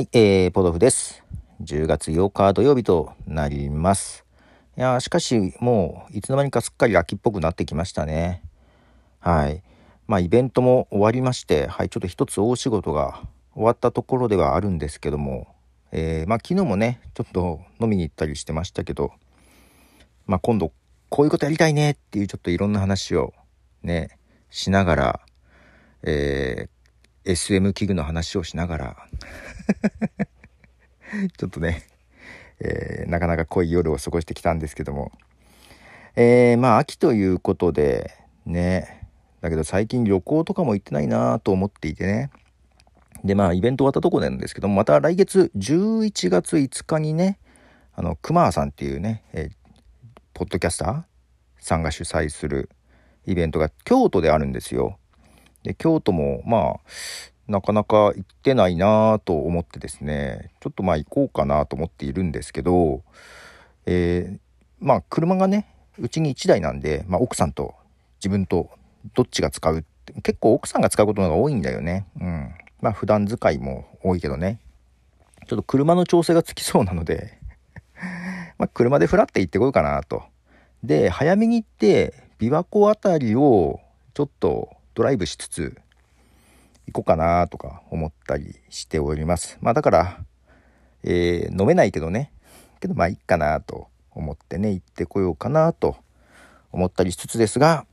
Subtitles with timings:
[0.00, 1.22] はい、えー、ポドフです。
[1.62, 4.24] 10月8日土曜日となります。
[4.78, 8.42] いやしかし、もう、いつの間にかすっかり秋っぽくなってきましたね。
[9.18, 9.62] はい。
[10.06, 13.20] まあ、イベントも終わりまして、はい、ちょっと一つ大仕事が
[13.52, 15.48] 終わったところではあるんですけども、
[15.92, 19.12] えー、まあ、昨日もね、ちょっと飲みに行ったりしてましたけど、
[20.26, 20.72] まあ、今度、
[21.10, 23.34] こういうことやりたいねっていうちょっといろんな話を
[23.82, 24.16] ね、
[24.48, 25.20] しながら、
[26.04, 26.79] えー、
[27.30, 28.96] SM 器具の話をしながら、
[31.36, 31.82] ちょっとね、
[32.60, 35.12] えーなかなか濃い夜を過ごしてきたんですけども、
[36.16, 38.14] えーまあ秋ということで
[38.46, 39.08] ね。
[39.40, 42.30] だけど最近旅行とかも行ってないなと思っていてね。
[43.24, 47.38] でまあイベント終わったとこなんですけどもまた来月11月5日にね
[47.94, 49.60] あの熊さんっていうね、えー
[50.32, 51.02] ポッドキャスター
[51.58, 52.70] さんが主催する
[53.26, 54.98] イベントが京都であるんですよ。
[55.62, 56.80] で京都もまあ
[57.48, 63.02] なかなか行ってないなぁと思ってですねちょっとまあ行こうかなと思っているんですけど、
[63.86, 64.38] えー
[64.80, 65.66] まあ車がね
[65.98, 67.74] うちに1台なんで、まあ、奥さんと
[68.18, 68.70] 自分と
[69.14, 72.06] どっちが使うって結構奥さんが使うことの方が多いんだよね。
[72.20, 72.54] うん。
[72.80, 74.60] まあ普段使いも多いけどね。
[75.46, 77.38] ちょっと車の調整がつきそうなので
[78.58, 80.22] まあ車でフラって行ってこようかなと。
[80.82, 83.80] で早めに行って琵琶湖あたりを
[84.14, 85.78] ちょっとドライブしつつ
[86.86, 89.56] 行こうかなとか思ったりしております。
[89.62, 90.18] まあだから、
[91.04, 92.30] えー飲めないけどね。
[92.80, 95.96] けどまあいいかなと思ってね、行ってこようかなと
[96.70, 97.86] 思ったりしつつですが、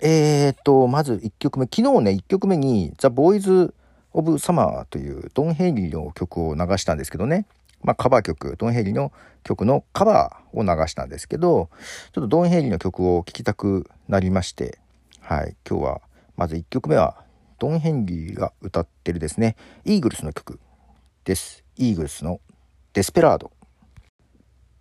[0.00, 3.72] えーと、まず1曲目、昨日ね、1曲目にザ・ボーイズ・
[4.12, 7.46] オブ・サマーというドン・ヘイリーの曲を流したんですけどね。
[7.82, 9.12] まあカバー曲、ドン・ヘイリーの
[9.44, 11.70] 曲のカバーを流したんですけど、
[12.12, 14.78] ちょっとドン・ヘイリーの曲を聴きたくなりまして、
[15.22, 16.00] はい、今日は
[16.40, 17.22] まず1曲目は
[17.58, 20.58] ドン・ヘンリーが歌ってるですね、イーグルスの曲
[21.22, 21.64] です。
[21.76, 22.40] イーグルスの
[22.94, 23.50] デスペラード。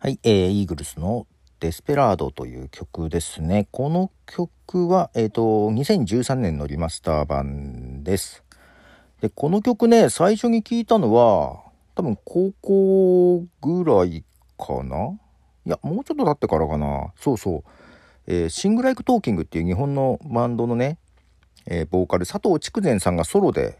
[0.00, 1.28] はい、えー、イーグルスの
[1.60, 3.68] デスペラードという曲ですね。
[3.70, 8.42] この曲は、えっ、と、2013年のリマスター版です。
[9.20, 11.62] で、この曲ね、最初に聞いたのは、
[11.94, 14.24] 多分高校ぐらい
[14.58, 15.16] かな？
[15.66, 17.12] いや、もうちょっと経ってからかな。
[17.14, 17.64] そうそう。
[18.26, 20.98] えー Sing Like Talking っていう日本のバンドのね、
[21.66, 23.78] えーボーカル佐藤竹善さんがソロで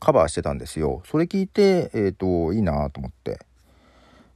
[0.00, 1.02] カバーしてたんですよ。
[1.06, 3.40] それ聞いて、えっ、と、いいなと思って。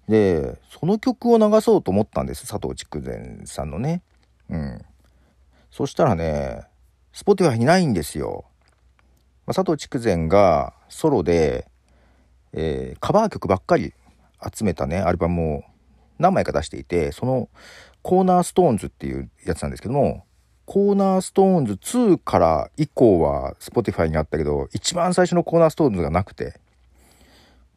[0.09, 2.49] で、その曲を流そうと思ったんです。
[2.49, 4.03] 佐藤竹善さんのね。
[4.49, 4.81] うん。
[5.71, 6.63] そしたらね、
[7.13, 8.47] Spotify にないんですよ。
[9.47, 11.67] まあ佐藤竹善がソロで、
[12.55, 13.93] えーカバー曲ばっかり
[14.43, 15.63] 集めたね、アルバムを
[16.19, 17.51] 何枚か出していて、その
[18.01, 20.25] Cornerstones っていうやつなんですけども、
[20.69, 26.61] Cornerstones 2から以降は Spotify にあったけど、一番最初の Cornerstones がなくて、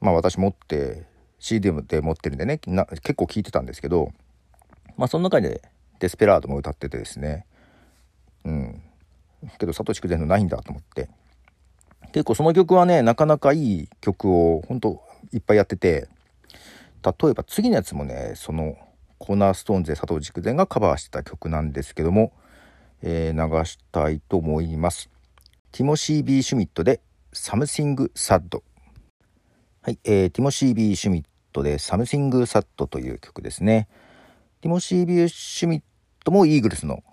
[0.02, 1.06] まあ私持って、
[1.40, 4.12] CD で持ってるんでね、結構聴いてたんですけど、
[4.98, 5.62] まあその中で
[6.00, 7.46] デスペラードも歌っててですね、
[8.44, 8.82] うん。
[9.58, 11.08] けど佐藤筑前のないんだと思って。
[12.12, 16.10] 結構その曲はね、なかなかいい曲をほんといっぱいやってて、
[17.06, 18.76] 例えば次のやつもね、その
[19.18, 22.34] コーナーストーンズで佐藤筑前がカバーしてた曲なんですけども、
[23.02, 25.10] えー流したいと思います。
[25.72, 27.02] ティモシー・ビー・シュミットで
[27.34, 28.62] Something Sad。
[29.82, 33.88] はい、えーティモシー・ビー・シュミットで Something Sad という曲ですね。
[34.62, 35.84] ティモシー・ビー・シュミッ
[36.24, 37.04] トもイーグルスの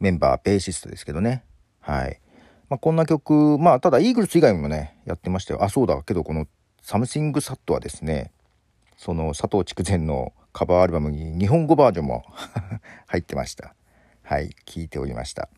[0.00, 1.44] メンバー、ベーシストですけどね。
[1.80, 2.20] はい。
[2.68, 5.64] まあ、こんな曲、まあ、ただイーグルス以外もね、やってましたよ。
[5.64, 6.02] あ、そうだ。
[6.02, 6.46] けどこの
[6.82, 8.32] Something Sad はですね、
[8.96, 12.24] その佐藤筑前のカバーアルバムに日本語バージョンも
[13.06, 13.74] 入ってました。
[14.28, 15.48] はい、聞いておりました。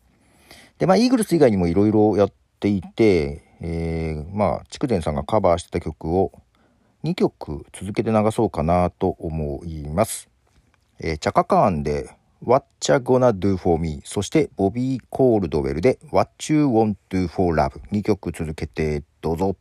[0.77, 6.31] で、まあ、イーグルス以外にもいろいろやっていて、えー、まあ、筑前さんがカバーしてた曲を
[7.03, 10.29] 2曲続けて流そうかなと思います。
[11.01, 12.11] えー、チャカカーンで
[12.41, 19.57] What You Gonna Do For Me そしてボビー・コールドウェルで What You Want To For Love 2曲続けてどうぞ。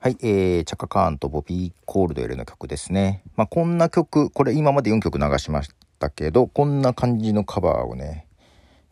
[0.00, 3.22] はい、えー、チャカカーンとボビー・コールドウェルの曲ですね。
[3.36, 8.26] まあ、こんな曲、これ今まで4曲流しましたけど、こんな感じのカバーをね、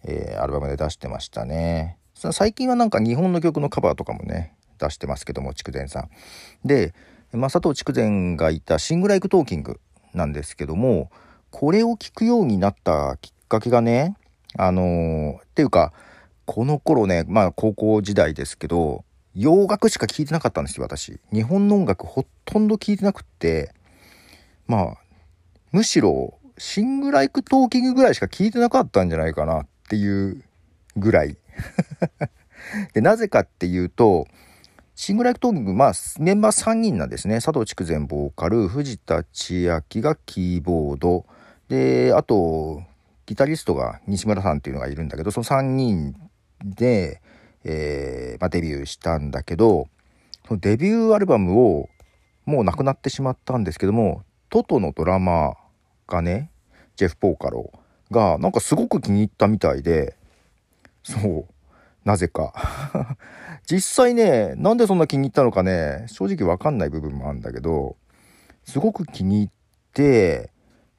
[0.05, 1.99] えーアルバムで出してましたね。
[2.15, 6.11] 最近はなんか日本の曲のカバーとかもね、出してますけども、筑前さん。
[6.65, 6.95] で、
[7.33, 9.81] まあ、佐藤竹善がいた Sing Like Talking
[10.15, 11.11] なんですけども、
[11.51, 14.17] これを聞くようになったきっかけがね、
[14.57, 15.93] あのーっていうか、
[16.47, 19.05] この頃ね、まあ高校時代ですけど、
[19.35, 21.21] 洋楽しか聴いてなかったんですよ、私。
[21.33, 23.75] 日本の音楽ほとんど聴いてなくって、
[24.67, 24.97] まあ、
[25.73, 30.43] むしろ、 Sing Like Talking ぐらいしか聞いてなかったんじゃないかなっていう
[30.97, 31.37] ぐらい。
[32.95, 34.27] で、なぜかっていうと、
[34.95, 37.37] Sing Like Talking、まあ、メンバー3人なんですね。
[37.37, 41.27] 佐藤竹善ボーカル、藤田千章がキーボード、
[41.69, 42.83] で、あと、
[43.27, 46.15] ギタリストが西村さんっていうのがいるんだけど、その3人
[46.65, 47.21] で、
[47.65, 49.89] えー、まあ、デビューしたんだけど、
[50.47, 51.89] そのデビューアルバムを
[52.45, 55.55] もう亡くなってしまったんですけども、 TOTO のドラマー
[56.07, 56.51] がね、
[56.97, 60.17] ジェフ・ポーカローがなんかすごく気に入ったみたいで、
[61.03, 61.47] そう、
[62.05, 62.53] なぜか。
[63.71, 67.97] 実際ね、なんでそんな気に入ったのかね、正直わかんない部分もあるんだけど、
[68.65, 69.51] すごく気に入っ
[69.93, 70.51] て、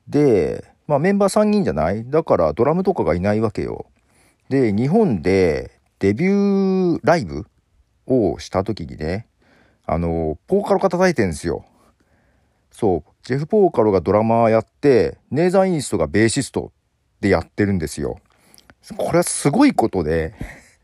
[0.08, 2.10] で、まあメンバー3人じゃない？
[2.10, 3.86] だからドラムとかがいないわけよ。
[4.50, 7.46] で、日本でデビューライブ
[8.06, 9.28] をした時にね、
[9.86, 11.66] あの、ポーカロが叩いてんですよ。
[12.78, 16.72] そう、ジェフ・ポーカロがドラマーやって、ネーザー・インストがベーシスト
[17.22, 18.20] でやってるんですよ。
[18.98, 20.36] これはすごいことで、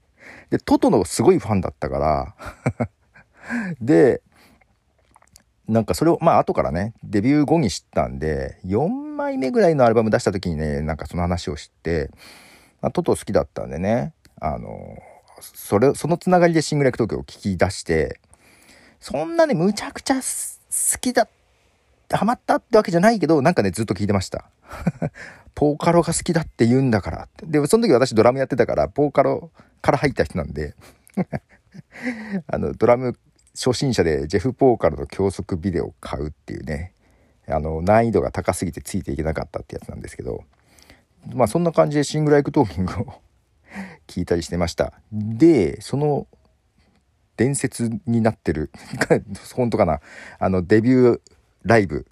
[0.50, 2.90] で、トトのすごいファンだったから
[3.80, 4.24] で、
[5.68, 12.10] なんかそれを、まあ後からね、デビュー後に知ったんで、4枚目ぐらいのアルバム出した時にね、なんかその話を知って、
[12.81, 14.98] まあ、トト好きだったんでね、あの、
[15.39, 18.19] それ、そのつながりでシングルライク東京を聞き出して、
[19.00, 20.22] そんなね、むちゃくちゃ好
[21.00, 21.43] きだった、
[22.18, 24.45] ハマったってわけじゃないけど、なんかね、ずっと聞いてました。
[25.56, 27.45] ポーカロが好きだって言うんだからって。
[27.45, 29.51] で、その時私ドラムやってたから、ポーカロ
[29.81, 30.75] から入った人なんで
[32.48, 33.18] あの、ドラム
[33.54, 36.94] 初心者でジェフ・ポーカロの教則ビデオを買うっていうね、
[37.48, 40.44] あの、難易度が高すぎてついていけなかったってやつなんですけど、
[41.33, 43.13] まあそんな感じで Sing Like Talking を
[44.07, 44.94] 聞いたりしてました。
[45.12, 46.27] で、その
[47.38, 48.71] 伝説になってる
[49.56, 50.01] 本当かな、
[50.39, 51.21] あのデビュー
[51.63, 52.06] ライブ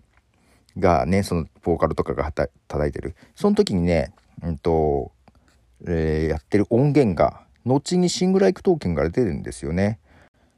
[0.77, 2.51] がね、そのポーカロとかが叩
[2.87, 3.15] いてる。
[3.35, 4.13] その時にね、
[4.43, 5.11] うんと、
[5.87, 9.99] えー、やってる音源が、後に Sing Like Talking から出るんですよね。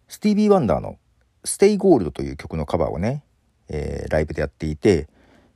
[0.07, 0.97] スティービー・ワンダーの
[1.44, 3.23] 「Stay Gold」という曲のカバーをね、
[3.67, 5.07] えー、ライブでやっていて、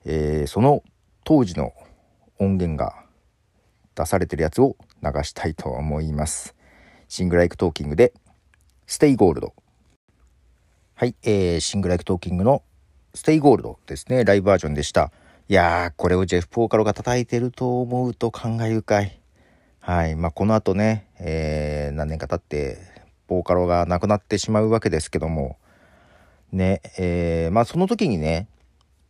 [0.04, 0.84] えー、その
[1.24, 1.74] 当時の
[2.40, 3.06] 音源が
[3.96, 6.56] 出されてるやつを流したいと思います。
[7.08, 8.14] Sing Like Talking で「
[8.52, 15.12] Stay Gold」はい、えー、 Sing Like Talking の「Stay Gold」ですねライブバージョンでした。
[15.50, 19.20] いやーこれをジェフ・ポーカロが叩いてると思うと感慨深い。
[19.88, 20.18] はい。
[20.18, 22.78] まあ、この後ね、えー、何年か経って、
[23.26, 25.56] ポーカロが亡くなってしまうわけですけども、
[26.52, 28.50] ね、えー、まあ、その時にね、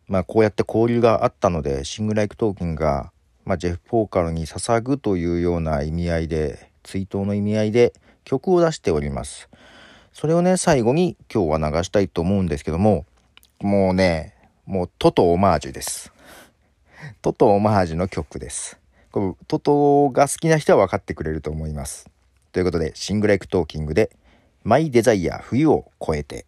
[0.06, 3.10] まあ、こうやって交流があったので、 Sing Like Talking が、
[3.44, 7.92] まあ、ジェフ・ポーカロに捧ぐというような意味合いで、追悼の意味合いで
[8.22, 9.48] 曲を出しております。
[10.12, 13.04] それをね、最後に今日は流したいと思うんですけども、
[13.60, 14.34] もうね、
[14.66, 16.12] もう TOTO オマージュです。
[17.22, 18.78] TOTO オマージュの曲です。
[19.10, 22.08] こう TOTO が好きな人は分かってくれると思います。
[22.52, 24.10] ということで、 Sing Like Talking で、
[24.62, 26.46] My Desire 冬を越えて。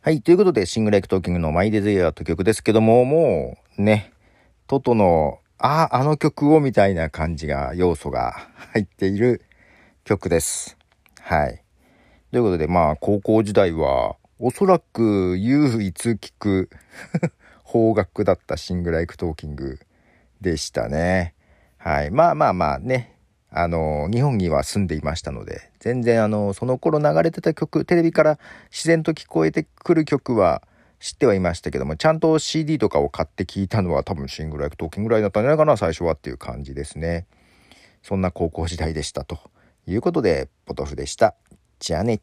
[0.00, 4.12] はい、ということで、 Sing Like Talking の My Desire という曲ですけども、もうね、
[4.68, 9.42] TOTO の、ああ、あの曲をみたいな感じが、要素が入っている
[10.04, 10.76] 曲です。
[11.20, 11.64] はい。
[12.30, 16.70] ということで、まあ、高校時代は、おそらく唯一聞く
[17.62, 19.78] 邦楽だった Sing Like Talking
[20.40, 21.34] でしたね。
[21.76, 22.10] はい。
[22.10, 23.16] まあまあまあね。
[23.50, 28.38] あの、日本には住んでいましたので、全然あの、その頃流れてた曲、テレビから
[28.70, 30.62] 自然と聞こえてくる曲は
[31.00, 37.26] 知ってはいましたけども、ちゃんと CD とかを買って聞いたのは多分 Sing Like Talking ぐらいだったんじゃないかな、最初はっていう感じですね。
[38.02, 39.38] そんな高校時代でしたと
[39.86, 41.34] いうことで、ポトフでした。
[41.78, 42.22] じゃあね。